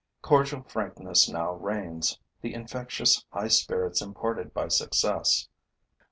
Cordial 0.23 0.63
frankness 0.63 1.29
now 1.29 1.51
reigns, 1.53 2.17
the 2.41 2.55
infectious 2.55 3.23
high 3.29 3.49
spirits 3.49 4.01
imparted 4.01 4.51
by 4.51 4.67
success. 4.67 5.47